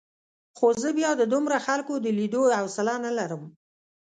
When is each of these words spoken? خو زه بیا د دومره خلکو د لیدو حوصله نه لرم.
خو 0.57 0.67
زه 0.81 0.89
بیا 0.97 1.11
د 1.17 1.21
دومره 1.33 1.57
خلکو 1.67 1.93
د 1.99 2.07
لیدو 2.17 2.41
حوصله 2.59 2.93
نه 3.05 3.11
لرم. 3.17 3.43